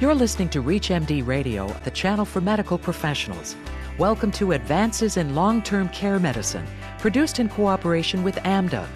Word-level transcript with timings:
You're 0.00 0.14
listening 0.14 0.48
to 0.50 0.62
ReachMD 0.62 1.26
Radio, 1.26 1.66
the 1.82 1.90
channel 1.90 2.24
for 2.24 2.40
medical 2.40 2.78
professionals. 2.78 3.56
Welcome 3.98 4.30
to 4.30 4.52
Advances 4.52 5.16
in 5.16 5.34
Long 5.34 5.60
Term 5.60 5.88
Care 5.88 6.20
Medicine, 6.20 6.64
produced 6.98 7.40
in 7.40 7.48
cooperation 7.48 8.22
with 8.22 8.36
AMDA. 8.36 8.86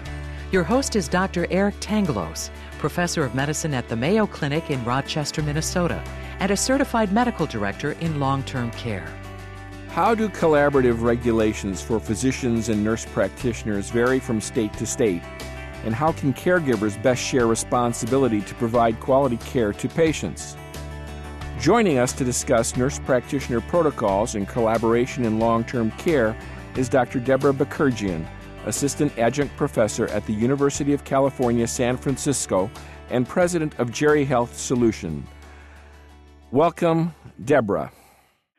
Your 0.53 0.63
host 0.63 0.95
is 0.95 1.09
Dr. 1.09 1.45
Eric 1.49 1.77
Tangalos, 1.81 2.51
professor 2.77 3.25
of 3.25 3.35
medicine 3.35 3.73
at 3.73 3.89
the 3.89 3.97
Mayo 3.97 4.25
Clinic 4.25 4.71
in 4.71 4.81
Rochester, 4.85 5.43
Minnesota, 5.43 6.01
and 6.39 6.51
a 6.51 6.55
certified 6.55 7.11
medical 7.11 7.47
director 7.47 7.91
in 7.99 8.21
long 8.21 8.41
term 8.43 8.71
care. 8.71 9.11
How 9.89 10.15
do 10.15 10.29
collaborative 10.29 11.01
regulations 11.01 11.81
for 11.81 11.99
physicians 11.99 12.69
and 12.69 12.81
nurse 12.81 13.03
practitioners 13.03 13.89
vary 13.89 14.21
from 14.21 14.39
state 14.39 14.71
to 14.75 14.85
state? 14.85 15.21
And 15.83 15.93
how 15.93 16.13
can 16.13 16.33
caregivers 16.33 16.95
best 17.03 17.21
share 17.21 17.45
responsibility 17.45 18.39
to 18.39 18.55
provide 18.55 19.01
quality 19.01 19.35
care 19.35 19.73
to 19.73 19.89
patients? 19.89 20.55
Joining 21.63 21.97
us 21.97 22.11
to 22.15 22.25
discuss 22.25 22.75
nurse 22.75 22.99
practitioner 22.99 23.61
protocols 23.61 24.35
and 24.35 24.45
collaboration 24.45 25.23
in 25.23 25.39
long 25.39 25.63
term 25.63 25.91
care 25.91 26.35
is 26.75 26.89
Dr. 26.89 27.21
Deborah 27.21 27.53
Bakerjian, 27.53 28.27
Assistant 28.65 29.17
Adjunct 29.17 29.55
Professor 29.55 30.07
at 30.07 30.25
the 30.25 30.33
University 30.33 30.91
of 30.91 31.05
California, 31.05 31.65
San 31.65 31.95
Francisco, 31.95 32.69
and 33.09 33.25
President 33.25 33.79
of 33.79 33.93
Jerry 33.93 34.25
Health 34.25 34.57
Solution. 34.57 35.25
Welcome, 36.51 37.15
Deborah. 37.45 37.93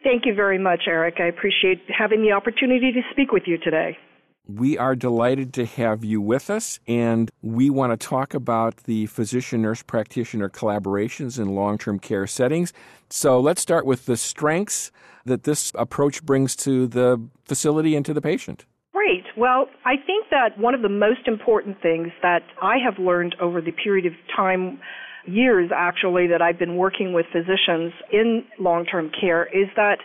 Thank 0.02 0.24
you 0.24 0.34
very 0.34 0.58
much, 0.58 0.84
Eric. 0.86 1.16
I 1.18 1.26
appreciate 1.26 1.82
having 1.90 2.22
the 2.22 2.32
opportunity 2.32 2.90
to 2.90 3.02
speak 3.12 3.32
with 3.32 3.42
you 3.44 3.58
today. 3.58 3.98
We 4.46 4.76
are 4.76 4.94
delighted 4.94 5.54
to 5.54 5.64
have 5.64 6.04
you 6.04 6.20
with 6.20 6.50
us, 6.50 6.78
and 6.86 7.30
we 7.40 7.70
want 7.70 7.98
to 7.98 8.06
talk 8.06 8.34
about 8.34 8.76
the 8.84 9.06
physician 9.06 9.62
nurse 9.62 9.82
practitioner 9.82 10.50
collaborations 10.50 11.38
in 11.38 11.54
long 11.54 11.78
term 11.78 11.98
care 11.98 12.26
settings. 12.26 12.74
So 13.08 13.40
let's 13.40 13.62
start 13.62 13.86
with 13.86 14.04
the 14.04 14.18
strengths 14.18 14.92
that 15.24 15.44
this 15.44 15.72
approach 15.76 16.22
brings 16.22 16.54
to 16.56 16.86
the 16.86 17.26
facility 17.46 17.96
and 17.96 18.04
to 18.04 18.12
the 18.12 18.20
patient. 18.20 18.66
Great. 18.92 19.24
Well, 19.34 19.66
I 19.86 19.94
think 19.96 20.26
that 20.30 20.58
one 20.58 20.74
of 20.74 20.82
the 20.82 20.90
most 20.90 21.26
important 21.26 21.80
things 21.80 22.08
that 22.20 22.42
I 22.60 22.76
have 22.84 22.98
learned 22.98 23.36
over 23.40 23.62
the 23.62 23.72
period 23.72 24.04
of 24.04 24.12
time, 24.36 24.78
years 25.26 25.70
actually, 25.74 26.26
that 26.26 26.42
I've 26.42 26.58
been 26.58 26.76
working 26.76 27.14
with 27.14 27.24
physicians 27.32 27.94
in 28.12 28.44
long 28.58 28.84
term 28.84 29.10
care 29.18 29.46
is 29.46 29.68
that 29.76 30.00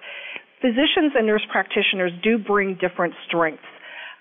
physicians 0.61 1.11
and 1.15 1.27
nurse 1.27 1.45
practitioners 1.51 2.13
do 2.23 2.37
bring 2.37 2.77
different 2.79 3.15
strengths. 3.27 3.65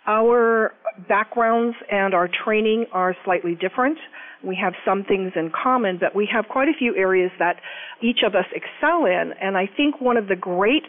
Our 0.08 0.72
backgrounds 1.06 1.76
and 1.92 2.14
our 2.14 2.30
training 2.44 2.86
are 2.92 3.14
slightly 3.26 3.54
different. 3.54 3.98
We 4.42 4.56
have 4.56 4.72
some 4.82 5.04
things 5.04 5.32
in 5.36 5.50
common, 5.50 5.98
but 6.00 6.16
we 6.16 6.26
have 6.32 6.46
quite 6.48 6.68
a 6.68 6.72
few 6.78 6.96
areas 6.96 7.30
that 7.38 7.56
each 8.00 8.20
of 8.26 8.34
us 8.34 8.46
excel 8.52 9.04
in. 9.04 9.32
And 9.38 9.58
I 9.58 9.68
think 9.76 10.00
one 10.00 10.16
of 10.16 10.28
the 10.28 10.36
great 10.36 10.84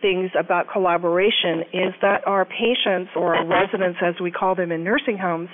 things 0.00 0.30
about 0.38 0.66
collaboration 0.72 1.64
is 1.72 1.94
that 2.00 2.26
our 2.26 2.44
patients 2.44 3.10
or 3.16 3.34
our 3.34 3.46
residents, 3.46 3.98
as 4.02 4.14
we 4.22 4.30
call 4.30 4.54
them 4.54 4.70
in 4.70 4.84
nursing 4.84 5.18
homes, 5.18 5.48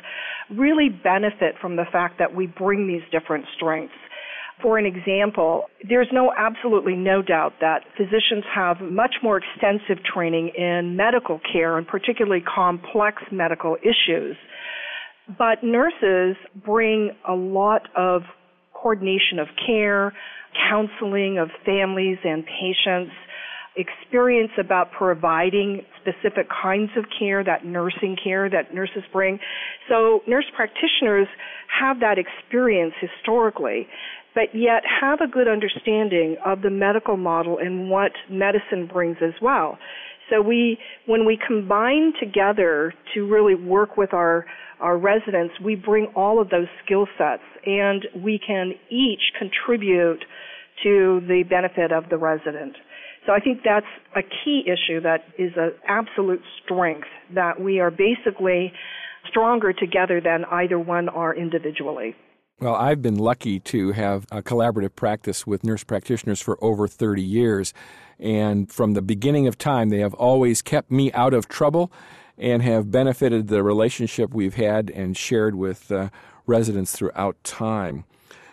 really 0.50 0.90
benefit 0.90 1.54
from 1.60 1.76
the 1.76 1.86
fact 1.90 2.18
that 2.18 2.34
we 2.34 2.46
bring 2.46 2.86
these 2.86 3.02
different 3.10 3.46
strengths. 3.56 3.94
For 4.62 4.78
an 4.78 4.86
example, 4.86 5.66
there's 5.86 6.08
no 6.12 6.32
absolutely 6.36 6.94
no 6.94 7.20
doubt 7.20 7.54
that 7.60 7.84
physicians 7.96 8.44
have 8.54 8.80
much 8.80 9.16
more 9.22 9.38
extensive 9.38 10.02
training 10.02 10.52
in 10.56 10.96
medical 10.96 11.40
care 11.52 11.76
and 11.76 11.86
particularly 11.86 12.42
complex 12.42 13.22
medical 13.30 13.76
issues. 13.82 14.36
But 15.38 15.62
nurses 15.62 16.36
bring 16.64 17.10
a 17.28 17.34
lot 17.34 17.82
of 17.96 18.22
coordination 18.72 19.38
of 19.38 19.48
care, 19.66 20.14
counseling 20.70 21.38
of 21.38 21.50
families 21.66 22.18
and 22.24 22.44
patients, 22.46 23.12
experience 23.76 24.52
about 24.58 24.90
providing 24.90 25.82
specific 26.00 26.48
kinds 26.48 26.90
of 26.96 27.04
care, 27.18 27.44
that 27.44 27.64
nursing 27.64 28.16
care 28.22 28.48
that 28.48 28.72
nurses 28.72 29.02
bring. 29.12 29.38
So 29.88 30.22
nurse 30.26 30.46
practitioners 30.54 31.28
have 31.78 32.00
that 32.00 32.16
experience 32.18 32.94
historically 33.00 33.86
but 34.36 34.54
yet 34.54 34.82
have 35.00 35.20
a 35.22 35.26
good 35.26 35.48
understanding 35.48 36.36
of 36.44 36.60
the 36.60 36.68
medical 36.68 37.16
model 37.16 37.56
and 37.58 37.90
what 37.90 38.12
medicine 38.30 38.86
brings 38.86 39.16
as 39.22 39.32
well. 39.40 39.78
So 40.30 40.42
we, 40.42 40.78
when 41.06 41.24
we 41.24 41.38
combine 41.44 42.12
together 42.20 42.92
to 43.14 43.26
really 43.26 43.54
work 43.54 43.96
with 43.96 44.12
our, 44.12 44.44
our 44.78 44.98
residents, 44.98 45.54
we 45.64 45.74
bring 45.74 46.12
all 46.14 46.40
of 46.40 46.50
those 46.50 46.66
skill 46.84 47.06
sets 47.16 47.42
and 47.64 48.04
we 48.22 48.38
can 48.44 48.72
each 48.90 49.32
contribute 49.38 50.22
to 50.82 51.22
the 51.26 51.42
benefit 51.48 51.90
of 51.90 52.10
the 52.10 52.18
resident. 52.18 52.76
So 53.24 53.32
I 53.32 53.40
think 53.40 53.60
that's 53.64 53.86
a 54.14 54.20
key 54.22 54.64
issue 54.66 55.00
that 55.00 55.24
is 55.38 55.52
an 55.56 55.72
absolute 55.88 56.42
strength 56.62 57.08
that 57.34 57.58
we 57.58 57.80
are 57.80 57.90
basically 57.90 58.72
stronger 59.30 59.72
together 59.72 60.20
than 60.20 60.44
either 60.50 60.78
one 60.78 61.08
are 61.08 61.34
individually. 61.34 62.14
Well, 62.58 62.74
I've 62.74 63.02
been 63.02 63.18
lucky 63.18 63.60
to 63.60 63.92
have 63.92 64.24
a 64.32 64.42
collaborative 64.42 64.96
practice 64.96 65.46
with 65.46 65.62
nurse 65.62 65.84
practitioners 65.84 66.40
for 66.40 66.56
over 66.64 66.88
30 66.88 67.22
years. 67.22 67.74
And 68.18 68.72
from 68.72 68.94
the 68.94 69.02
beginning 69.02 69.46
of 69.46 69.58
time, 69.58 69.90
they 69.90 69.98
have 69.98 70.14
always 70.14 70.62
kept 70.62 70.90
me 70.90 71.12
out 71.12 71.34
of 71.34 71.48
trouble 71.48 71.92
and 72.38 72.62
have 72.62 72.90
benefited 72.90 73.48
the 73.48 73.62
relationship 73.62 74.32
we've 74.32 74.54
had 74.54 74.88
and 74.88 75.18
shared 75.18 75.54
with 75.54 75.92
uh, 75.92 76.08
residents 76.46 76.92
throughout 76.92 77.36
time. 77.44 78.04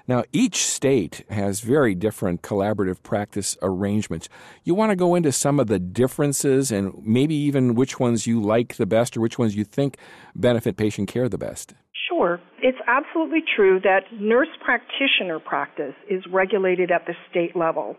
Now, 0.05 0.25
each 0.33 0.65
state 0.65 1.23
has 1.29 1.61
very 1.61 1.95
different 1.95 2.41
collaborative 2.41 3.01
practice 3.03 3.55
arrangements. 3.61 4.27
You 4.65 4.75
want 4.75 4.89
to 4.89 4.97
go 4.97 5.15
into 5.15 5.31
some 5.31 5.61
of 5.61 5.67
the 5.67 5.79
differences 5.79 6.73
and 6.73 6.93
maybe 7.05 7.35
even 7.35 7.73
which 7.73 8.01
ones 8.01 8.27
you 8.27 8.41
like 8.41 8.75
the 8.75 8.85
best 8.85 9.15
or 9.15 9.21
which 9.21 9.39
ones 9.39 9.55
you 9.55 9.63
think 9.63 9.95
benefit 10.35 10.75
patient 10.75 11.07
care 11.07 11.29
the 11.29 11.37
best. 11.37 11.73
Sure. 12.09 12.39
It's 12.61 12.77
absolutely 12.87 13.43
true 13.55 13.79
that 13.83 14.01
nurse 14.19 14.49
practitioner 14.63 15.39
practice 15.39 15.93
is 16.09 16.21
regulated 16.31 16.91
at 16.91 17.05
the 17.05 17.13
state 17.29 17.55
level. 17.55 17.95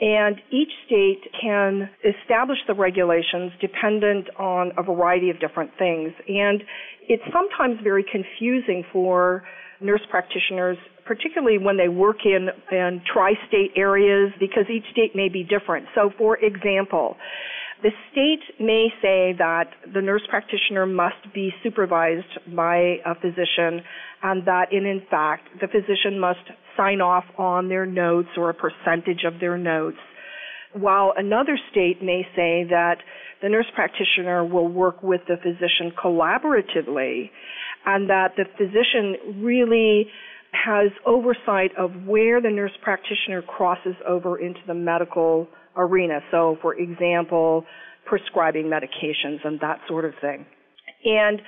And 0.00 0.36
each 0.50 0.72
state 0.86 1.22
can 1.40 1.88
establish 2.04 2.58
the 2.66 2.74
regulations 2.74 3.52
dependent 3.60 4.28
on 4.38 4.72
a 4.76 4.82
variety 4.82 5.30
of 5.30 5.40
different 5.40 5.70
things. 5.78 6.12
And 6.28 6.62
it's 7.08 7.22
sometimes 7.32 7.80
very 7.82 8.04
confusing 8.04 8.84
for 8.92 9.44
nurse 9.80 10.02
practitioners, 10.10 10.76
particularly 11.06 11.58
when 11.58 11.76
they 11.76 11.88
work 11.88 12.24
in, 12.24 12.48
in 12.70 13.00
tri-state 13.10 13.72
areas, 13.76 14.32
because 14.38 14.64
each 14.70 14.84
state 14.92 15.14
may 15.14 15.28
be 15.28 15.44
different. 15.44 15.86
So 15.94 16.10
for 16.18 16.36
example, 16.38 17.16
the 17.82 17.90
state 18.10 18.42
may 18.58 18.88
say 19.02 19.34
that 19.38 19.68
the 19.92 20.00
nurse 20.00 20.22
practitioner 20.28 20.86
must 20.86 21.32
be 21.34 21.50
supervised 21.62 22.54
by 22.54 22.96
a 23.04 23.14
physician 23.20 23.82
and 24.22 24.46
that 24.46 24.72
in, 24.72 24.86
in 24.86 25.02
fact 25.10 25.48
the 25.60 25.68
physician 25.68 26.18
must 26.18 26.40
sign 26.76 27.00
off 27.00 27.24
on 27.38 27.68
their 27.68 27.86
notes 27.86 28.28
or 28.36 28.50
a 28.50 28.54
percentage 28.54 29.24
of 29.24 29.40
their 29.40 29.58
notes. 29.58 29.98
While 30.72 31.12
another 31.16 31.58
state 31.70 32.02
may 32.02 32.22
say 32.34 32.64
that 32.70 32.96
the 33.42 33.48
nurse 33.48 33.66
practitioner 33.74 34.44
will 34.44 34.68
work 34.68 35.02
with 35.02 35.20
the 35.28 35.36
physician 35.36 35.92
collaboratively 36.02 37.30
and 37.84 38.08
that 38.10 38.32
the 38.36 38.44
physician 38.56 39.42
really 39.44 40.06
has 40.52 40.90
oversight 41.04 41.70
of 41.76 41.90
where 42.06 42.40
the 42.40 42.50
nurse 42.50 42.72
practitioner 42.82 43.42
crosses 43.42 43.94
over 44.06 44.38
into 44.38 44.60
the 44.66 44.74
medical 44.74 45.48
arena. 45.76 46.20
So, 46.30 46.56
for 46.62 46.74
example, 46.74 47.64
prescribing 48.04 48.66
medications 48.66 49.44
and 49.44 49.60
that 49.60 49.80
sort 49.88 50.04
of 50.04 50.12
thing. 50.20 50.46
And 51.04 51.40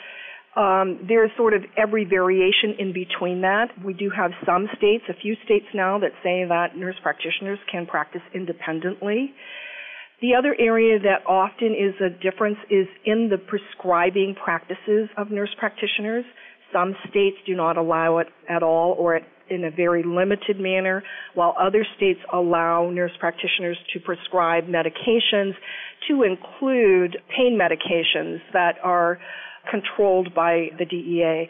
um, 0.56 1.06
there's 1.06 1.30
sort 1.36 1.54
of 1.54 1.62
every 1.76 2.04
variation 2.04 2.74
in 2.78 2.92
between 2.92 3.42
that. 3.42 3.68
We 3.84 3.94
do 3.94 4.10
have 4.10 4.32
some 4.44 4.68
states, 4.76 5.04
a 5.08 5.14
few 5.14 5.36
states 5.44 5.66
now, 5.74 5.98
that 6.00 6.10
say 6.22 6.44
that 6.48 6.76
nurse 6.76 6.96
practitioners 7.02 7.58
can 7.70 7.86
practice 7.86 8.22
independently. 8.34 9.32
The 10.20 10.34
other 10.36 10.56
area 10.58 10.98
that 10.98 11.24
often 11.28 11.76
is 11.78 11.94
a 12.00 12.10
difference 12.10 12.58
is 12.70 12.88
in 13.04 13.30
the 13.30 13.38
prescribing 13.38 14.34
practices 14.42 15.08
of 15.16 15.30
nurse 15.30 15.54
practitioners. 15.58 16.24
Some 16.72 16.96
states 17.08 17.36
do 17.46 17.54
not 17.54 17.76
allow 17.76 18.18
it 18.18 18.26
at 18.48 18.64
all 18.64 18.96
or 18.98 19.20
in 19.50 19.64
a 19.64 19.70
very 19.70 20.02
limited 20.02 20.58
manner, 20.58 21.02
while 21.34 21.54
other 21.58 21.86
states 21.96 22.20
allow 22.32 22.90
nurse 22.90 23.12
practitioners 23.18 23.78
to 23.92 24.00
prescribe 24.00 24.64
medications 24.64 25.52
to 26.08 26.22
include 26.22 27.18
pain 27.36 27.58
medications 27.58 28.38
that 28.52 28.76
are 28.82 29.18
controlled 29.70 30.34
by 30.34 30.68
the 30.78 30.84
DEA. 30.84 31.48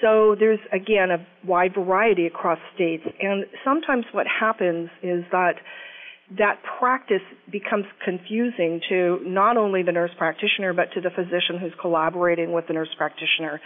So 0.00 0.36
there's 0.38 0.58
again 0.72 1.10
a 1.10 1.26
wide 1.46 1.74
variety 1.74 2.26
across 2.26 2.58
states 2.74 3.04
and 3.20 3.46
sometimes 3.64 4.04
what 4.12 4.26
happens 4.26 4.90
is 5.02 5.24
that 5.32 5.54
that 6.38 6.58
practice 6.78 7.22
becomes 7.50 7.84
confusing 8.04 8.80
to 8.88 9.20
not 9.24 9.56
only 9.56 9.82
the 9.82 9.92
nurse 9.92 10.10
practitioner 10.18 10.74
but 10.74 10.92
to 10.94 11.00
the 11.00 11.10
physician 11.10 11.58
who's 11.60 11.72
collaborating 11.80 12.52
with 12.52 12.66
the 12.66 12.74
nurse 12.74 12.90
practitioner. 12.98 13.60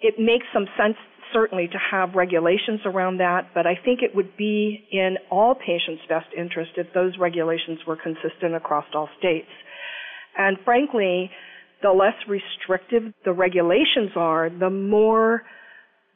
It 0.00 0.14
makes 0.18 0.44
some 0.52 0.66
sense 0.76 0.96
certainly 1.32 1.68
to 1.68 1.78
have 1.90 2.14
regulations 2.14 2.80
around 2.84 3.18
that, 3.18 3.48
but 3.54 3.66
I 3.66 3.74
think 3.84 4.00
it 4.02 4.14
would 4.14 4.36
be 4.36 4.84
in 4.90 5.16
all 5.30 5.54
patients' 5.54 6.02
best 6.08 6.26
interest 6.36 6.72
if 6.76 6.86
those 6.94 7.18
regulations 7.18 7.80
were 7.86 7.96
consistent 7.96 8.54
across 8.54 8.84
all 8.94 9.08
states. 9.18 9.48
And 10.36 10.56
frankly, 10.64 11.30
the 11.82 11.90
less 11.90 12.14
restrictive 12.28 13.12
the 13.24 13.32
regulations 13.32 14.10
are, 14.16 14.48
the 14.48 14.70
more 14.70 15.42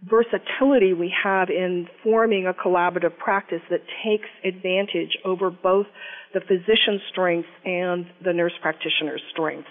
versatility 0.05 0.93
we 0.93 1.13
have 1.25 1.49
in 1.49 1.89
forming 2.05 2.47
a 2.47 2.53
collaborative 2.53 3.17
practice 3.19 3.63
that 3.71 3.81
takes 4.05 4.29
advantage 4.45 5.17
over 5.25 5.51
both 5.51 5.87
the 6.35 6.41
physician's 6.41 7.01
strengths 7.11 7.49
and 7.65 8.07
the 8.25 8.33
nurse 8.33 8.53
practitioner's 8.61 9.23
strengths. 9.33 9.69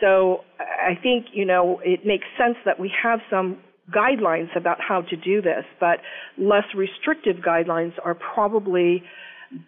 So 0.00 0.40
I 0.58 0.98
think, 1.00 1.26
you 1.32 1.44
know, 1.44 1.80
it 1.84 2.04
makes 2.04 2.24
sense 2.38 2.56
that 2.64 2.80
we 2.80 2.90
have 3.02 3.20
some 3.30 3.58
guidelines 3.90 4.54
about 4.56 4.78
how 4.80 5.02
to 5.02 5.16
do 5.16 5.42
this, 5.42 5.64
but 5.80 5.98
less 6.38 6.64
restrictive 6.74 7.36
guidelines 7.36 7.92
are 8.04 8.14
probably 8.14 9.02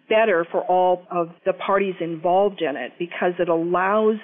better 0.09 0.45
for 0.51 0.61
all 0.63 1.03
of 1.11 1.29
the 1.45 1.53
parties 1.53 1.95
involved 2.01 2.61
in 2.61 2.75
it 2.75 2.93
because 2.99 3.33
it 3.39 3.49
allows 3.49 4.17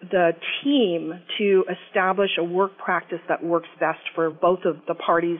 the 0.00 0.32
team 0.62 1.20
to 1.38 1.64
establish 1.88 2.30
a 2.38 2.44
work 2.44 2.78
practice 2.78 3.18
that 3.28 3.42
works 3.42 3.68
best 3.80 3.98
for 4.14 4.30
both 4.30 4.60
of 4.64 4.76
the 4.86 4.94
parties 4.94 5.38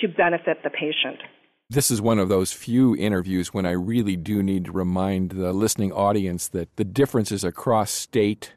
to 0.00 0.08
benefit 0.08 0.58
the 0.62 0.70
patient. 0.70 1.20
This 1.68 1.90
is 1.90 2.00
one 2.00 2.18
of 2.18 2.28
those 2.28 2.52
few 2.52 2.94
interviews 2.94 3.52
when 3.52 3.66
I 3.66 3.72
really 3.72 4.16
do 4.16 4.42
need 4.42 4.66
to 4.66 4.72
remind 4.72 5.32
the 5.32 5.52
listening 5.52 5.92
audience 5.92 6.46
that 6.48 6.76
the 6.76 6.84
differences 6.84 7.42
across 7.42 7.90
state 7.90 8.52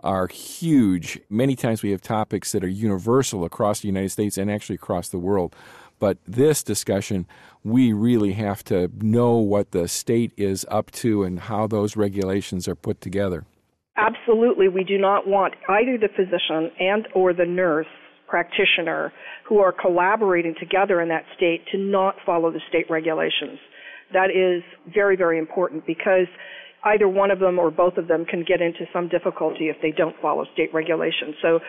are 0.00 0.28
huge. 0.28 1.20
Many 1.28 1.56
times 1.56 1.82
we 1.82 1.90
have 1.90 2.00
topics 2.00 2.52
that 2.52 2.62
are 2.62 2.68
universal 2.68 3.44
across 3.44 3.80
the 3.80 3.88
United 3.88 4.10
States 4.10 4.38
and 4.38 4.50
actually 4.50 4.76
across 4.76 5.08
the 5.08 5.18
world. 5.18 5.54
But 5.98 6.18
this 6.26 6.62
discussion, 6.62 7.26
we 7.64 7.92
really 7.92 8.32
have 8.32 8.62
to 8.64 8.90
know 9.00 9.36
what 9.36 9.72
the 9.72 9.88
state 9.88 10.32
is 10.36 10.64
up 10.70 10.90
to 10.92 11.24
and 11.24 11.40
how 11.40 11.66
those 11.66 11.96
regulations 11.96 12.68
are 12.68 12.76
put 12.76 13.00
together. 13.00 13.44
Absolutely, 13.96 14.68
we 14.68 14.84
do 14.84 14.96
not 14.96 15.26
want 15.26 15.54
either 15.68 15.98
the 15.98 16.08
physician 16.08 16.70
and 16.78 17.08
or 17.14 17.32
the 17.32 17.44
nurse 17.44 17.86
practitioner 18.28 19.12
who 19.48 19.58
are 19.58 19.72
collaborating 19.72 20.54
together 20.60 21.00
in 21.00 21.08
that 21.08 21.24
state 21.36 21.64
to 21.72 21.78
not 21.78 22.14
follow 22.24 22.52
the 22.52 22.60
state 22.68 22.86
regulations. 22.88 23.58
That 24.12 24.30
is 24.30 24.62
very, 24.94 25.16
very 25.16 25.38
important 25.38 25.84
because 25.86 26.28
either 26.84 27.08
one 27.08 27.30
of 27.30 27.40
them 27.40 27.58
or 27.58 27.70
both 27.70 27.96
of 27.96 28.08
them 28.08 28.24
can 28.24 28.44
get 28.46 28.60
into 28.60 28.86
some 28.92 29.08
difficulty 29.08 29.68
if 29.68 29.76
they 29.82 29.90
don't 29.90 30.14
follow 30.22 30.44
state 30.52 30.72
regulations. 30.72 31.34
So 31.42 31.60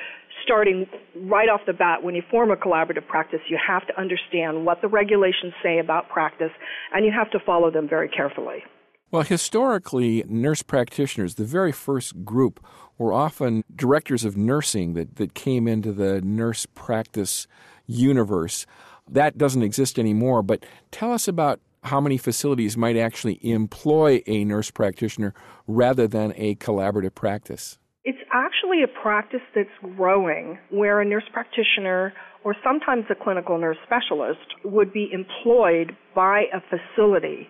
starting 0.44 0.86
right 1.16 1.50
off 1.50 1.62
the 1.66 1.74
bat, 1.74 2.04
when 2.04 2.16
you 2.16 2.22
form 2.30 2.52
a 2.52 2.56
collaborative 2.56 3.08
practice, 3.08 3.40
you 3.50 3.58
have 3.66 3.86
to 3.88 4.00
understand 4.00 4.66
what 4.66 4.82
the 4.82 4.88
regulations 4.88 5.54
say 5.64 5.80
about 5.80 6.10
practice 6.10 6.52
and 6.94 7.06
you 7.06 7.12
have 7.12 7.32
to 7.32 7.40
follow 7.46 7.72
them 7.72 7.88
very 7.90 8.10
carefully. 8.10 8.64
Well, 9.12 9.24
historically, 9.24 10.24
nurse 10.28 10.62
practitioners, 10.62 11.36
the 11.36 11.44
very 11.44 11.72
first 11.72 12.24
group, 12.24 12.64
were 13.00 13.12
often 13.12 13.64
directors 13.76 14.24
of 14.24 14.38
nursing 14.38 14.94
that, 14.94 15.16
that 15.16 15.34
came 15.34 15.68
into 15.68 15.92
the 15.92 16.22
nurse 16.22 16.68
practice 16.76 17.48
universe. 17.88 18.68
That 19.10 19.38
doesn't 19.38 19.64
exist 19.64 19.98
anymore, 19.98 20.44
but 20.44 20.64
tell 20.92 21.12
us 21.12 21.28
about 21.28 21.60
how 21.84 22.02
many 22.02 22.18
facilities 22.18 22.78
might 22.78 22.98
actually 22.98 23.40
employ 23.42 24.22
a 24.28 24.44
nurse 24.46 24.72
practitioner 24.72 25.34
rather 25.68 26.08
than 26.08 26.34
a 26.36 26.56
collaborative 26.56 27.16
practice. 27.16 27.78
It's 28.04 28.20
actually 28.34 28.84
a 28.84 29.02
practice 29.02 29.42
that's 29.56 29.70
growing 29.96 30.58
where 30.70 31.02
a 31.02 31.06
nurse 31.06 31.24
practitioner 31.32 32.14
or 32.44 32.56
sometimes 32.64 33.06
a 33.10 33.16
clinical 33.16 33.58
nurse 33.58 33.78
specialist 33.86 34.56
would 34.64 34.94
be 34.94 35.10
employed 35.14 35.96
by 36.16 36.44
a 36.54 36.62
facility 36.70 37.48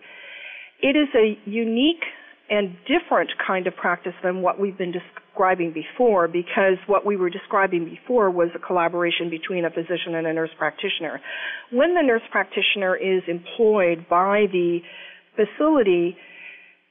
it 0.81 0.95
is 0.95 1.09
a 1.15 1.37
unique 1.49 2.03
and 2.49 2.75
different 2.87 3.29
kind 3.45 3.67
of 3.67 3.75
practice 3.75 4.13
than 4.23 4.41
what 4.41 4.59
we've 4.59 4.77
been 4.77 4.91
describing 4.91 5.71
before 5.71 6.27
because 6.27 6.77
what 6.87 7.05
we 7.05 7.15
were 7.15 7.29
describing 7.29 7.85
before 7.85 8.31
was 8.31 8.49
a 8.55 8.59
collaboration 8.59 9.29
between 9.29 9.65
a 9.65 9.69
physician 9.69 10.15
and 10.15 10.25
a 10.25 10.33
nurse 10.33 10.49
practitioner. 10.57 11.21
When 11.71 11.93
the 11.93 12.01
nurse 12.01 12.23
practitioner 12.31 12.95
is 12.95 13.21
employed 13.27 14.07
by 14.09 14.45
the 14.51 14.79
facility, 15.35 16.17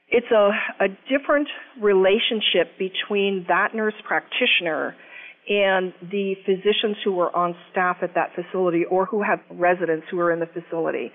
it's 0.07 0.31
a, 0.31 0.49
a 0.83 0.87
different 1.09 1.49
relationship 1.81 2.77
between 2.79 3.45
that 3.49 3.75
nurse 3.75 3.93
practitioner 4.07 4.95
and 5.49 5.93
the 6.11 6.35
physicians 6.45 6.97
who 7.03 7.19
are 7.19 7.35
on 7.35 7.55
staff 7.71 7.97
at 8.01 8.13
that 8.15 8.29
facility 8.33 8.85
or 8.89 9.05
who 9.05 9.23
have 9.23 9.39
residents 9.51 10.05
who 10.09 10.19
are 10.19 10.31
in 10.31 10.39
the 10.39 10.47
facility 10.47 11.11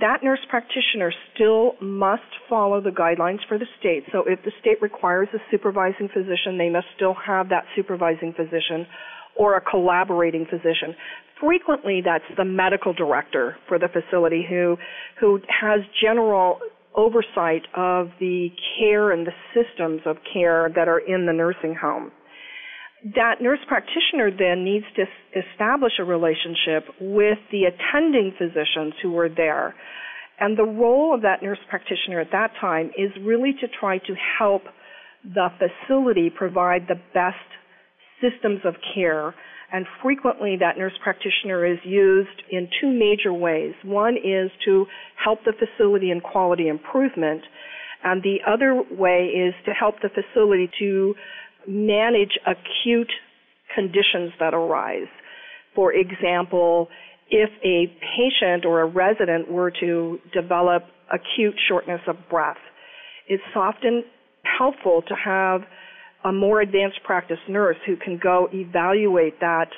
that 0.00 0.22
nurse 0.22 0.40
practitioner 0.48 1.12
still 1.34 1.72
must 1.80 2.22
follow 2.48 2.80
the 2.80 2.90
guidelines 2.90 3.40
for 3.46 3.58
the 3.58 3.66
state. 3.78 4.04
So 4.12 4.24
if 4.26 4.42
the 4.44 4.52
state 4.60 4.80
requires 4.80 5.28
a 5.34 5.38
supervising 5.50 6.08
physician, 6.08 6.56
they 6.56 6.70
must 6.70 6.86
still 6.96 7.14
have 7.26 7.50
that 7.50 7.64
supervising 7.76 8.32
physician 8.32 8.86
or 9.36 9.56
a 9.56 9.60
collaborating 9.60 10.46
physician. 10.46 10.94
Frequently 11.40 12.00
that's 12.04 12.24
the 12.36 12.44
medical 12.44 12.92
director 12.92 13.56
for 13.68 13.78
the 13.78 13.88
facility 13.88 14.46
who 14.48 14.76
who 15.20 15.40
has 15.48 15.80
general 16.00 16.60
oversight 16.94 17.62
of 17.74 18.08
the 18.20 18.48
care 18.78 19.10
and 19.10 19.26
the 19.26 19.32
systems 19.54 20.02
of 20.06 20.16
care 20.32 20.70
that 20.74 20.88
are 20.88 21.00
in 21.00 21.26
the 21.26 21.32
nursing 21.32 21.74
home 21.74 22.12
that 23.16 23.40
nurse 23.40 23.58
practitioner 23.66 24.30
then 24.30 24.64
needs 24.64 24.84
to 24.96 25.04
establish 25.34 25.92
a 25.98 26.04
relationship 26.04 26.84
with 27.00 27.38
the 27.50 27.64
attending 27.64 28.32
physicians 28.38 28.94
who 29.02 29.16
are 29.18 29.28
there. 29.28 29.74
And 30.38 30.56
the 30.56 30.64
role 30.64 31.14
of 31.14 31.22
that 31.22 31.42
nurse 31.42 31.58
practitioner 31.68 32.20
at 32.20 32.30
that 32.32 32.52
time 32.60 32.90
is 32.96 33.10
really 33.22 33.52
to 33.60 33.66
try 33.80 33.98
to 33.98 34.14
help 34.38 34.62
the 35.24 35.48
facility 35.58 36.30
provide 36.30 36.82
the 36.88 37.00
best 37.14 37.36
systems 38.20 38.60
of 38.64 38.74
care. 38.94 39.34
And 39.72 39.86
frequently 40.02 40.56
that 40.60 40.78
nurse 40.78 40.92
practitioner 41.02 41.64
is 41.64 41.78
used 41.84 42.42
in 42.50 42.68
two 42.80 42.90
major 42.90 43.32
ways. 43.32 43.74
One 43.84 44.16
is 44.16 44.50
to 44.64 44.86
help 45.22 45.40
the 45.44 45.52
facility 45.52 46.10
in 46.10 46.20
quality 46.20 46.68
improvement. 46.68 47.42
And 48.04 48.22
the 48.22 48.38
other 48.46 48.82
way 48.90 49.26
is 49.26 49.54
to 49.64 49.72
help 49.72 49.96
the 50.02 50.08
facility 50.08 50.70
to 50.80 51.14
manage 51.66 52.38
acute 52.46 53.10
conditions 53.74 54.32
that 54.40 54.54
arise. 54.54 55.08
For 55.74 55.92
example, 55.92 56.88
if 57.30 57.50
a 57.64 57.86
patient 58.16 58.64
or 58.64 58.82
a 58.82 58.86
resident 58.86 59.50
were 59.50 59.72
to 59.80 60.18
develop 60.34 60.84
acute 61.10 61.54
shortness 61.68 62.00
of 62.06 62.16
breath, 62.28 62.58
it's 63.28 63.42
often 63.56 64.04
helpful 64.58 65.02
to 65.08 65.14
have 65.14 65.62
a 66.24 66.32
more 66.32 66.60
advanced 66.60 67.00
practice 67.04 67.38
nurse 67.48 67.76
who 67.86 67.96
can 67.96 68.18
go 68.22 68.48
evaluate 68.52 69.40
that 69.40 69.68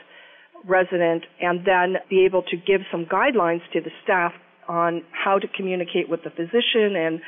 resident 0.66 1.24
and 1.40 1.60
then 1.64 1.96
be 2.08 2.24
able 2.24 2.42
to 2.42 2.56
give 2.56 2.80
some 2.90 3.06
guidelines 3.06 3.60
to 3.72 3.80
the 3.80 3.90
staff 4.02 4.32
on 4.68 5.02
how 5.12 5.38
to 5.38 5.46
communicate 5.48 6.08
with 6.08 6.20
the 6.24 6.30
physician 6.30 6.96
and 6.96 7.20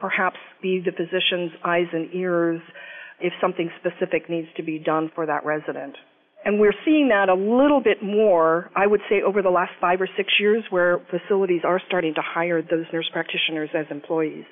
perhaps 0.00 0.36
be 0.62 0.80
the 0.84 0.92
physician's 0.92 1.52
eyes 1.64 1.86
and 1.92 2.12
ears 2.14 2.60
if 3.24 3.32
something 3.40 3.70
specific 3.80 4.28
needs 4.28 4.48
to 4.54 4.62
be 4.62 4.78
done 4.78 5.10
for 5.14 5.24
that 5.24 5.46
resident. 5.46 5.96
And 6.44 6.60
we're 6.60 6.74
seeing 6.84 7.08
that 7.08 7.30
a 7.30 7.34
little 7.34 7.80
bit 7.80 8.02
more, 8.02 8.70
I 8.76 8.86
would 8.86 9.00
say, 9.08 9.22
over 9.22 9.40
the 9.40 9.48
last 9.48 9.72
five 9.80 10.02
or 10.02 10.08
six 10.14 10.34
years, 10.38 10.62
where 10.68 11.00
facilities 11.10 11.62
are 11.64 11.80
starting 11.86 12.12
to 12.16 12.20
hire 12.22 12.60
those 12.60 12.84
nurse 12.92 13.08
practitioners 13.10 13.70
as 13.74 13.86
employees. 13.90 14.44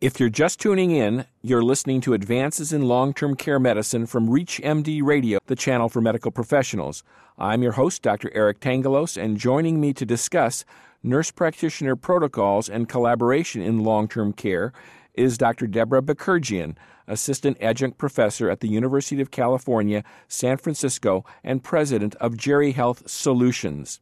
If 0.00 0.20
you're 0.20 0.28
just 0.28 0.60
tuning 0.60 0.92
in, 0.92 1.26
you're 1.42 1.64
listening 1.64 2.00
to 2.02 2.14
Advances 2.14 2.72
in 2.72 2.82
Long 2.82 3.12
Term 3.12 3.34
Care 3.34 3.58
Medicine 3.58 4.06
from 4.06 4.28
ReachMD 4.28 5.02
Radio, 5.02 5.40
the 5.46 5.56
channel 5.56 5.88
for 5.88 6.00
medical 6.00 6.30
professionals. 6.30 7.02
I'm 7.38 7.62
your 7.62 7.72
host, 7.72 8.02
Dr. 8.02 8.30
Eric 8.34 8.60
Tangalos, 8.60 9.20
and 9.20 9.36
joining 9.36 9.80
me 9.80 9.92
to 9.94 10.06
discuss 10.06 10.64
nurse 11.02 11.32
practitioner 11.32 11.96
protocols 11.96 12.68
and 12.68 12.88
collaboration 12.88 13.62
in 13.62 13.82
long 13.82 14.06
term 14.06 14.32
care 14.32 14.72
is 15.14 15.38
Dr. 15.38 15.66
Deborah 15.66 16.02
Bakerjian, 16.02 16.76
Assistant 17.06 17.56
Adjunct 17.60 17.98
Professor 17.98 18.50
at 18.50 18.60
the 18.60 18.68
University 18.68 19.20
of 19.20 19.30
California, 19.30 20.04
San 20.28 20.56
Francisco, 20.56 21.24
and 21.42 21.64
President 21.64 22.14
of 22.16 22.36
Jerry 22.36 22.72
Health 22.72 23.08
Solutions. 23.08 24.00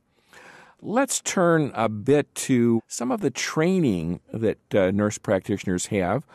Let's 0.82 1.20
turn 1.20 1.72
a 1.74 1.88
bit 1.88 2.34
to 2.36 2.82
some 2.86 3.12
of 3.12 3.20
the 3.20 3.30
training 3.30 4.20
that 4.32 4.74
uh, 4.74 4.90
nurse 4.90 5.18
practitioners 5.18 5.86
have. 5.86 6.26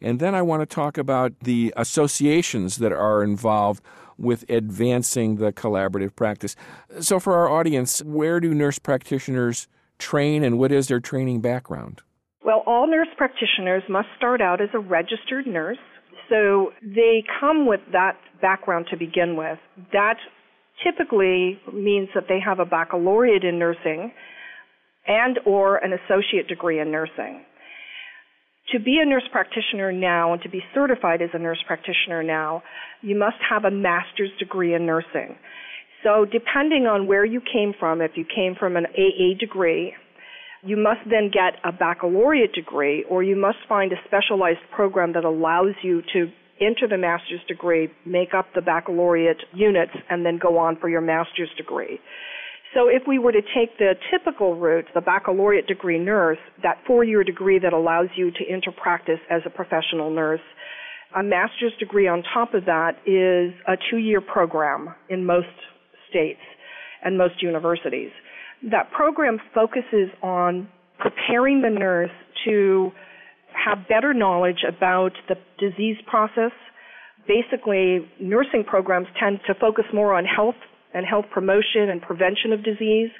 And 0.00 0.20
then 0.20 0.34
I 0.34 0.42
want 0.42 0.60
to 0.60 0.66
talk 0.66 0.98
about 0.98 1.32
the 1.40 1.72
associations 1.76 2.76
that 2.76 2.92
are 2.92 3.22
involved 3.22 3.82
with 4.18 4.44
advancing 4.48 5.36
the 5.36 5.52
collaborative 5.52 6.14
practice. 6.14 6.54
So, 7.00 7.18
for 7.18 7.34
our 7.34 7.48
audience, 7.48 8.02
where 8.02 8.40
do 8.40 8.54
nurse 8.54 8.78
practitioners 8.78 9.66
train 9.98 10.44
and 10.44 10.58
what 10.58 10.72
is 10.72 10.88
their 10.88 11.00
training 11.00 11.40
background? 11.40 12.02
Well, 12.44 12.62
all 12.66 12.86
nurse 12.86 13.08
practitioners 13.16 13.82
must 13.88 14.08
start 14.16 14.42
out 14.42 14.60
as 14.60 14.68
a 14.74 14.78
registered 14.78 15.46
nurse. 15.46 15.78
So 16.28 16.72
they 16.82 17.24
come 17.40 17.66
with 17.66 17.80
that 17.92 18.16
background 18.40 18.86
to 18.90 18.96
begin 18.96 19.36
with. 19.36 19.58
That 19.92 20.16
typically 20.84 21.58
means 21.72 22.08
that 22.14 22.24
they 22.28 22.38
have 22.44 22.58
a 22.58 22.64
baccalaureate 22.64 23.44
in 23.44 23.58
nursing 23.58 24.12
and 25.06 25.38
or 25.46 25.76
an 25.76 25.92
associate 25.92 26.48
degree 26.48 26.80
in 26.80 26.90
nursing. 26.90 27.44
To 28.72 28.80
be 28.80 28.98
a 29.00 29.06
nurse 29.06 29.28
practitioner 29.30 29.92
now 29.92 30.32
and 30.32 30.42
to 30.42 30.48
be 30.48 30.60
certified 30.74 31.20
as 31.20 31.28
a 31.34 31.38
nurse 31.38 31.62
practitioner 31.66 32.22
now, 32.22 32.62
you 33.02 33.16
must 33.16 33.36
have 33.48 33.64
a 33.64 33.70
master's 33.70 34.30
degree 34.38 34.74
in 34.74 34.86
nursing. 34.86 35.36
So 36.02 36.24
depending 36.24 36.86
on 36.86 37.06
where 37.06 37.24
you 37.24 37.40
came 37.40 37.72
from, 37.78 38.00
if 38.00 38.12
you 38.14 38.24
came 38.24 38.54
from 38.58 38.76
an 38.76 38.86
AA 38.86 39.38
degree, 39.38 39.94
you 40.64 40.76
must 40.76 41.00
then 41.08 41.30
get 41.32 41.60
a 41.64 41.72
baccalaureate 41.72 42.52
degree 42.54 43.04
or 43.10 43.22
you 43.22 43.36
must 43.36 43.58
find 43.68 43.92
a 43.92 43.96
specialized 44.06 44.64
program 44.74 45.12
that 45.12 45.24
allows 45.24 45.74
you 45.82 46.02
to 46.12 46.30
enter 46.60 46.88
the 46.88 46.96
master's 46.96 47.40
degree, 47.46 47.88
make 48.06 48.32
up 48.32 48.46
the 48.54 48.62
baccalaureate 48.62 49.42
units, 49.52 49.92
and 50.08 50.24
then 50.24 50.38
go 50.40 50.56
on 50.56 50.76
for 50.80 50.88
your 50.88 51.00
master's 51.00 51.50
degree. 51.56 51.98
So 52.72 52.88
if 52.88 53.02
we 53.06 53.18
were 53.18 53.32
to 53.32 53.42
take 53.42 53.78
the 53.78 53.94
typical 54.10 54.56
route, 54.56 54.86
the 54.94 55.00
baccalaureate 55.00 55.66
degree 55.66 55.98
nurse, 55.98 56.38
that 56.62 56.78
four-year 56.86 57.22
degree 57.22 57.58
that 57.60 57.72
allows 57.72 58.08
you 58.16 58.30
to 58.30 58.44
enter 58.50 58.72
practice 58.72 59.20
as 59.30 59.42
a 59.46 59.50
professional 59.50 60.10
nurse, 60.10 60.40
a 61.14 61.22
master's 61.22 61.72
degree 61.78 62.08
on 62.08 62.24
top 62.32 62.54
of 62.54 62.64
that 62.64 62.96
is 63.06 63.54
a 63.68 63.76
two-year 63.90 64.20
program 64.20 64.94
in 65.08 65.24
most 65.24 65.46
states 66.08 66.40
and 67.04 67.16
most 67.16 67.42
universities. 67.42 68.10
That 68.70 68.90
program 68.92 69.38
focuses 69.54 70.08
on 70.22 70.68
preparing 70.98 71.60
the 71.60 71.70
nurse 71.70 72.10
to 72.46 72.90
have 73.52 73.86
better 73.88 74.14
knowledge 74.14 74.64
about 74.66 75.12
the 75.28 75.36
disease 75.58 75.96
process. 76.06 76.52
Basically, 77.28 78.08
nursing 78.20 78.64
programs 78.64 79.06
tend 79.18 79.40
to 79.46 79.54
focus 79.54 79.84
more 79.92 80.14
on 80.14 80.24
health 80.24 80.56
and 80.94 81.04
health 81.06 81.26
promotion 81.32 81.90
and 81.90 82.00
prevention 82.00 82.52
of 82.52 82.62
disease, 82.62 83.10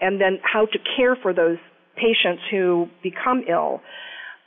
and 0.00 0.20
then 0.20 0.38
how 0.42 0.66
to 0.66 0.78
care 0.96 1.16
for 1.20 1.34
those 1.34 1.58
patients 1.96 2.42
who 2.50 2.86
become 3.02 3.42
ill. 3.48 3.80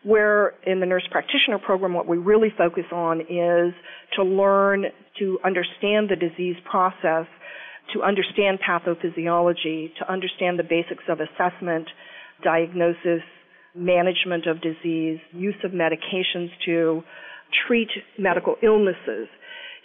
Where 0.03 0.53
in 0.65 0.79
the 0.79 0.85
nurse 0.85 1.07
practitioner 1.11 1.59
program, 1.59 1.93
what 1.93 2.07
we 2.07 2.17
really 2.17 2.49
focus 2.57 2.85
on 2.91 3.21
is 3.21 3.73
to 4.15 4.23
learn 4.23 4.85
to 5.19 5.39
understand 5.45 6.09
the 6.09 6.15
disease 6.15 6.55
process, 6.69 7.25
to 7.93 8.01
understand 8.01 8.59
pathophysiology, 8.67 9.93
to 9.99 10.11
understand 10.11 10.57
the 10.57 10.63
basics 10.63 11.03
of 11.09 11.19
assessment, 11.19 11.87
diagnosis, 12.43 13.21
management 13.75 14.45
of 14.47 14.61
disease, 14.61 15.19
use 15.31 15.55
of 15.63 15.71
medications 15.71 16.49
to 16.65 17.03
treat 17.67 17.89
medical 18.17 18.55
illnesses. 18.63 19.27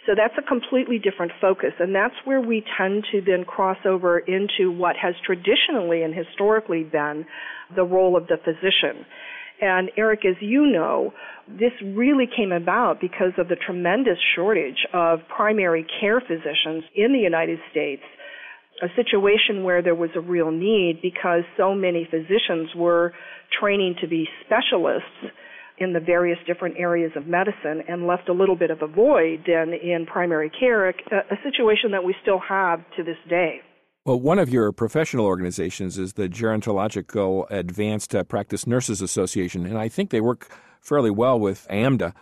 So 0.05 0.13
that's 0.15 0.33
a 0.37 0.41
completely 0.41 0.97
different 0.97 1.33
focus, 1.41 1.73
and 1.79 1.93
that's 1.93 2.15
where 2.25 2.41
we 2.41 2.63
tend 2.77 3.05
to 3.11 3.21
then 3.21 3.43
cross 3.43 3.77
over 3.85 4.17
into 4.17 4.71
what 4.71 4.95
has 4.95 5.13
traditionally 5.25 6.03
and 6.03 6.15
historically 6.15 6.83
been 6.83 7.25
the 7.75 7.83
role 7.83 8.15
of 8.15 8.27
the 8.27 8.37
physician. 8.37 9.05
And 9.61 9.91
Eric, 9.97 10.25
as 10.25 10.35
you 10.39 10.67
know, 10.67 11.13
this 11.47 11.73
really 11.83 12.27
came 12.27 12.51
about 12.51 13.01
because 13.01 13.33
of 13.37 13.49
the 13.49 13.55
tremendous 13.55 14.17
shortage 14.35 14.85
of 14.93 15.19
primary 15.35 15.85
care 15.99 16.21
physicians 16.21 16.83
in 16.95 17.11
the 17.11 17.19
United 17.19 17.59
States 17.71 18.03
a 18.81 18.87
situation 18.95 19.63
where 19.63 19.81
there 19.81 19.95
was 19.95 20.09
a 20.15 20.21
real 20.21 20.51
need 20.51 20.99
because 21.01 21.43
so 21.57 21.75
many 21.75 22.07
physicians 22.09 22.69
were 22.75 23.13
training 23.59 23.95
to 24.01 24.07
be 24.07 24.27
specialists 24.45 25.35
in 25.77 25.93
the 25.93 25.99
various 25.99 26.37
different 26.45 26.75
areas 26.77 27.11
of 27.15 27.25
medicine 27.25 27.83
and 27.87 28.05
left 28.05 28.27
a 28.29 28.33
little 28.33 28.55
bit 28.55 28.69
of 28.69 28.81
a 28.81 28.87
void 28.87 29.43
then 29.47 29.73
in 29.73 30.05
primary 30.05 30.49
care, 30.49 30.89
a, 30.89 30.93
a 31.31 31.37
situation 31.43 31.91
that 31.91 32.03
we 32.03 32.15
still 32.21 32.39
have 32.39 32.79
to 32.97 33.03
this 33.03 33.17
day. 33.29 33.61
Well, 34.09 34.19
one 34.19 34.39
of 34.39 34.49
your 34.49 34.71
professional 34.71 35.27
organizations 35.27 35.99
is 35.99 36.13
the 36.13 36.27
Gerontological 36.27 37.45
Advanced 37.51 38.15
uh, 38.15 38.23
Practice 38.23 38.65
Nurses 38.65 39.03
Association, 39.03 39.67
and 39.67 39.77
I 39.77 39.87
think 39.87 40.09
they 40.09 40.19
work 40.19 40.51
fairly 40.81 41.11
well 41.11 41.39
with 41.39 41.67
AMDA. 41.69 42.13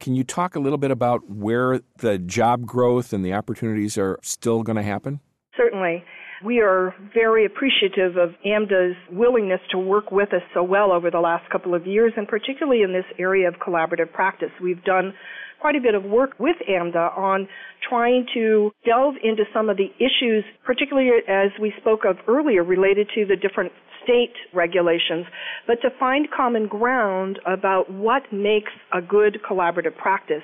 Can 0.00 0.14
you 0.14 0.24
talk 0.24 0.56
a 0.56 0.58
little 0.58 0.78
bit 0.78 0.90
about 0.90 1.28
where 1.28 1.82
the 1.98 2.16
job 2.16 2.64
growth 2.64 3.12
and 3.12 3.22
the 3.22 3.34
opportunities 3.34 3.98
are 3.98 4.18
still 4.22 4.62
going 4.62 4.76
to 4.76 4.82
happen? 4.82 5.20
Certainly. 5.54 6.02
We 6.44 6.60
are 6.60 6.94
very 7.14 7.46
appreciative 7.46 8.18
of 8.18 8.30
AMDA's 8.44 8.96
willingness 9.10 9.60
to 9.70 9.78
work 9.78 10.12
with 10.12 10.34
us 10.34 10.42
so 10.52 10.62
well 10.62 10.92
over 10.92 11.10
the 11.10 11.20
last 11.20 11.48
couple 11.50 11.74
of 11.74 11.86
years, 11.86 12.12
and 12.18 12.28
particularly 12.28 12.82
in 12.82 12.92
this 12.92 13.06
area 13.18 13.48
of 13.48 13.54
collaborative 13.54 14.12
practice. 14.12 14.50
We've 14.62 14.82
done 14.84 15.14
quite 15.62 15.76
a 15.76 15.80
bit 15.80 15.94
of 15.94 16.04
work 16.04 16.32
with 16.38 16.56
AMDA 16.68 17.16
on 17.16 17.48
trying 17.88 18.26
to 18.34 18.70
delve 18.84 19.14
into 19.24 19.44
some 19.54 19.70
of 19.70 19.78
the 19.78 19.88
issues, 19.96 20.44
particularly 20.66 21.08
as 21.26 21.48
we 21.58 21.72
spoke 21.80 22.00
of 22.04 22.16
earlier, 22.28 22.62
related 22.62 23.08
to 23.14 23.24
the 23.24 23.36
different 23.36 23.72
state 24.02 24.34
regulations, 24.52 25.24
but 25.66 25.80
to 25.80 25.88
find 25.98 26.28
common 26.30 26.66
ground 26.66 27.38
about 27.46 27.90
what 27.90 28.22
makes 28.30 28.72
a 28.92 29.00
good 29.00 29.38
collaborative 29.48 29.96
practice. 29.96 30.42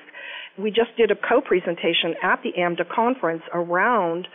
We 0.57 0.71
just 0.71 0.97
did 0.97 1.11
a 1.11 1.15
co-presentation 1.15 2.15
at 2.23 2.41
the 2.41 2.53
AMDA 2.59 2.89
conference 2.89 3.43
around 3.53 4.27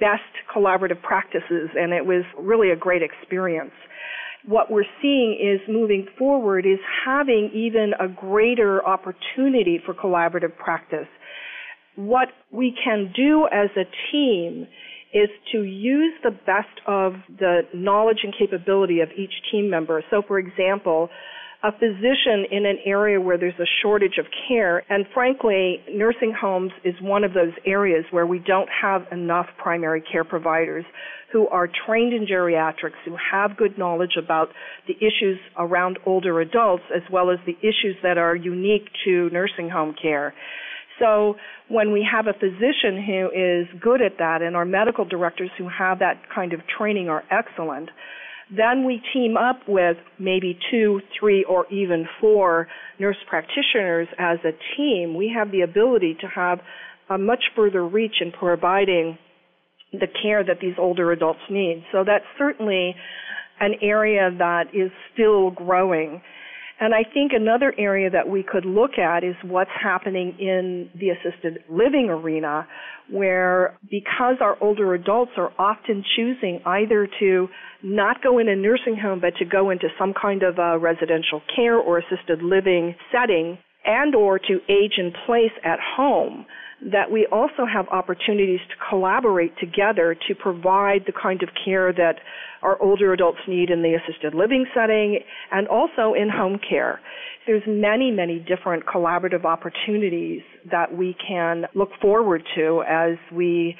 best 0.00 0.22
collaborative 0.54 1.00
practices, 1.02 1.70
and 1.74 1.92
it 1.92 2.04
was 2.04 2.24
really 2.38 2.70
a 2.70 2.76
great 2.76 3.02
experience. 3.02 3.72
What 4.46 4.70
we're 4.70 4.84
seeing 5.00 5.38
is 5.40 5.60
moving 5.68 6.06
forward 6.18 6.66
is 6.66 6.78
having 7.06 7.50
even 7.54 7.92
a 7.98 8.08
greater 8.08 8.84
opportunity 8.86 9.80
for 9.84 9.94
collaborative 9.94 10.56
practice. 10.56 11.08
What 11.96 12.28
we 12.50 12.74
can 12.84 13.12
do 13.16 13.46
as 13.50 13.70
a 13.76 13.84
team 14.12 14.66
is 15.14 15.28
to 15.52 15.62
use 15.62 16.12
the 16.24 16.32
best 16.32 16.80
of 16.86 17.14
the 17.38 17.60
knowledge 17.72 18.18
and 18.24 18.34
capability 18.36 19.00
of 19.00 19.08
each 19.16 19.32
team 19.50 19.70
member. 19.70 20.02
So 20.10 20.22
for 20.26 20.38
example, 20.38 21.08
a 21.64 21.72
physician 21.72 22.44
in 22.50 22.66
an 22.66 22.78
area 22.84 23.18
where 23.18 23.38
there's 23.38 23.58
a 23.58 23.64
shortage 23.80 24.18
of 24.18 24.26
care. 24.46 24.84
And 24.90 25.06
frankly, 25.14 25.80
nursing 25.90 26.34
homes 26.38 26.72
is 26.84 26.94
one 27.00 27.24
of 27.24 27.32
those 27.32 27.54
areas 27.64 28.04
where 28.10 28.26
we 28.26 28.38
don't 28.38 28.68
have 28.82 29.06
enough 29.10 29.46
primary 29.56 30.02
care 30.02 30.24
providers 30.24 30.84
who 31.32 31.48
are 31.48 31.66
trained 31.86 32.12
in 32.12 32.26
geriatrics, 32.26 33.00
who 33.06 33.16
have 33.32 33.56
good 33.56 33.78
knowledge 33.78 34.16
about 34.22 34.50
the 34.86 34.94
issues 34.98 35.38
around 35.56 35.98
older 36.04 36.38
adults 36.42 36.84
as 36.94 37.02
well 37.10 37.30
as 37.30 37.38
the 37.46 37.56
issues 37.60 37.96
that 38.02 38.18
are 38.18 38.36
unique 38.36 38.88
to 39.06 39.30
nursing 39.30 39.70
home 39.70 39.94
care. 40.00 40.34
So 40.98 41.36
when 41.68 41.92
we 41.92 42.06
have 42.08 42.26
a 42.26 42.34
physician 42.34 43.02
who 43.04 43.30
is 43.34 43.80
good 43.80 44.02
at 44.02 44.18
that 44.18 44.42
and 44.42 44.54
our 44.54 44.66
medical 44.66 45.06
directors 45.06 45.50
who 45.56 45.66
have 45.68 46.00
that 46.00 46.20
kind 46.32 46.52
of 46.52 46.60
training 46.78 47.08
are 47.08 47.24
excellent, 47.30 47.88
then 48.50 48.84
we 48.84 49.02
team 49.12 49.36
up 49.36 49.60
with 49.66 49.96
maybe 50.18 50.58
two, 50.70 51.00
three, 51.18 51.44
or 51.44 51.66
even 51.72 52.06
four 52.20 52.68
nurse 52.98 53.16
practitioners 53.28 54.08
as 54.18 54.38
a 54.44 54.52
team. 54.76 55.16
We 55.16 55.34
have 55.36 55.50
the 55.50 55.62
ability 55.62 56.16
to 56.20 56.26
have 56.28 56.60
a 57.08 57.18
much 57.18 57.44
further 57.56 57.86
reach 57.86 58.16
in 58.20 58.32
providing 58.32 59.18
the 59.92 60.06
care 60.22 60.44
that 60.44 60.58
these 60.60 60.74
older 60.78 61.12
adults 61.12 61.40
need. 61.50 61.84
So 61.92 62.04
that's 62.04 62.24
certainly 62.38 62.94
an 63.60 63.74
area 63.82 64.30
that 64.38 64.74
is 64.74 64.90
still 65.12 65.50
growing. 65.50 66.20
And 66.80 66.92
I 66.92 67.04
think 67.04 67.32
another 67.32 67.72
area 67.78 68.10
that 68.10 68.28
we 68.28 68.42
could 68.42 68.64
look 68.64 68.98
at 68.98 69.22
is 69.22 69.36
what's 69.44 69.70
happening 69.80 70.36
in 70.40 70.90
the 70.98 71.10
assisted 71.10 71.62
living 71.70 72.08
arena, 72.10 72.66
where 73.10 73.78
because 73.88 74.36
our 74.40 74.56
older 74.60 74.94
adults 74.94 75.32
are 75.36 75.52
often 75.58 76.04
choosing 76.16 76.60
either 76.66 77.08
to 77.20 77.48
not 77.82 78.22
go 78.22 78.38
in 78.38 78.48
a 78.48 78.56
nursing 78.56 78.96
home, 79.00 79.20
but 79.20 79.36
to 79.38 79.44
go 79.44 79.70
into 79.70 79.88
some 79.98 80.14
kind 80.20 80.42
of 80.42 80.58
a 80.58 80.78
residential 80.78 81.40
care 81.54 81.76
or 81.76 81.98
assisted 81.98 82.42
living 82.42 82.96
setting, 83.12 83.58
and 83.84 84.14
or 84.14 84.38
to 84.38 84.60
age 84.68 84.94
in 84.98 85.12
place 85.26 85.52
at 85.64 85.78
home, 85.96 86.46
that 86.92 87.10
we 87.10 87.26
also 87.32 87.64
have 87.72 87.86
opportunities 87.88 88.60
to 88.68 88.74
collaborate 88.90 89.56
together 89.58 90.16
to 90.28 90.34
provide 90.34 91.02
the 91.06 91.12
kind 91.12 91.42
of 91.42 91.48
care 91.64 91.92
that 91.92 92.16
our 92.62 92.80
older 92.82 93.12
adults 93.12 93.38
need 93.48 93.70
in 93.70 93.82
the 93.82 93.94
assisted 93.94 94.34
living 94.34 94.66
setting 94.74 95.20
and 95.50 95.68
also 95.68 96.14
in 96.14 96.28
home 96.28 96.58
care. 96.68 97.00
There's 97.46 97.62
many, 97.66 98.10
many 98.10 98.38
different 98.38 98.84
collaborative 98.86 99.44
opportunities 99.44 100.42
that 100.70 100.96
we 100.96 101.16
can 101.26 101.64
look 101.74 101.90
forward 102.00 102.42
to 102.56 102.82
as 102.88 103.16
we 103.32 103.76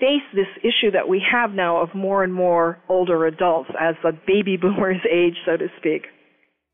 face 0.00 0.22
this 0.34 0.48
issue 0.62 0.90
that 0.90 1.08
we 1.08 1.22
have 1.30 1.52
now 1.52 1.80
of 1.80 1.94
more 1.94 2.24
and 2.24 2.34
more 2.34 2.78
older 2.88 3.26
adults 3.26 3.70
as 3.80 3.94
the 4.02 4.12
baby 4.26 4.56
boomers 4.56 5.00
age, 5.10 5.36
so 5.46 5.56
to 5.56 5.68
speak. 5.78 6.06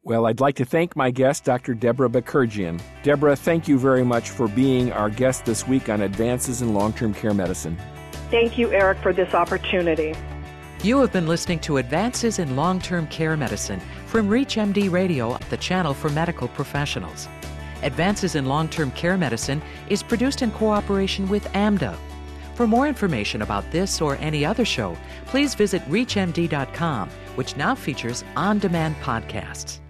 Well, 0.09 0.25
I'd 0.25 0.41
like 0.41 0.57
to 0.57 0.65
thank 0.65 0.97
my 0.97 1.11
guest, 1.11 1.45
Dr. 1.45 1.75
Deborah 1.75 2.09
Bakerjian. 2.09 2.81
Deborah, 3.03 3.37
thank 3.37 3.69
you 3.69 3.79
very 3.79 4.03
much 4.03 4.31
for 4.31 4.49
being 4.49 4.91
our 4.91 5.11
guest 5.11 5.45
this 5.45 5.69
week 5.69 5.91
on 5.91 6.01
Advances 6.01 6.63
in 6.63 6.73
Long 6.73 6.95
Term 6.95 7.13
Care 7.13 7.35
Medicine. 7.35 7.77
Thank 8.31 8.57
you, 8.57 8.73
Eric, 8.73 8.97
for 9.03 9.13
this 9.13 9.35
opportunity. 9.35 10.15
You 10.83 10.99
have 11.01 11.13
been 11.13 11.27
listening 11.27 11.59
to 11.59 11.77
Advances 11.77 12.39
in 12.39 12.57
Long 12.57 12.81
Term 12.81 13.07
Care 13.09 13.37
Medicine 13.37 13.81
from 14.07 14.31
ReachMD 14.31 14.91
Radio, 14.91 15.37
the 15.51 15.59
channel 15.59 15.93
for 15.93 16.09
medical 16.09 16.49
professionals. 16.49 17.29
Advances 17.83 18.35
in 18.35 18.47
Long 18.47 18.67
Term 18.71 18.91
Care 18.93 19.19
Medicine 19.19 19.61
is 19.91 20.03
produced 20.03 20.41
in 20.41 20.51
cooperation 20.53 21.29
with 21.29 21.45
AMDA. 21.49 21.95
For 22.55 22.67
more 22.67 22.89
information 22.89 23.43
about 23.43 23.71
this 23.73 24.01
or 24.01 24.17
any 24.17 24.43
other 24.43 24.65
show, 24.65 24.97
please 25.27 25.55
visit 25.55 25.83
ReachMD.com, 25.91 27.11
which 27.35 27.59
now 27.59 27.75
features 27.75 28.25
on 28.37 28.59
demand 28.59 28.97
podcasts. 29.03 29.81